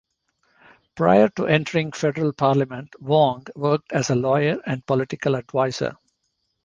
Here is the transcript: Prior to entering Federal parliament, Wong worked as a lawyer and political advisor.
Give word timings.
Prior 0.95 1.29
to 1.35 1.45
entering 1.45 1.91
Federal 1.91 2.33
parliament, 2.33 2.89
Wong 2.99 3.45
worked 3.55 3.91
as 3.93 4.09
a 4.09 4.15
lawyer 4.15 4.57
and 4.65 4.83
political 4.87 5.35
advisor. 5.35 5.95